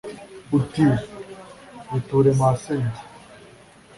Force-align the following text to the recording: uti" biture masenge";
uti" 0.57 0.85
biture 1.91 2.31
masenge"; 2.39 3.01